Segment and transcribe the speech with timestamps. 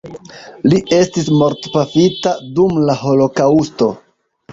[0.71, 3.91] Li estis mortpafita dum la holokaŭsto.